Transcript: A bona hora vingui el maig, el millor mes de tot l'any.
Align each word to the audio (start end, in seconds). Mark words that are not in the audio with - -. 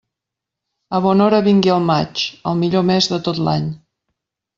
A 0.99 1.01
bona 1.05 1.25
hora 1.25 1.41
vingui 1.47 1.73
el 1.73 1.85
maig, 1.89 2.23
el 2.53 2.57
millor 2.63 2.87
mes 2.91 3.11
de 3.13 3.21
tot 3.29 3.43
l'any. 3.49 3.69